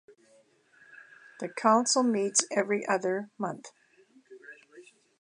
This 1.39 1.51
council 1.55 2.01
meets 2.01 2.43
every 2.51 2.87
other 2.87 3.29
month. 3.37 3.67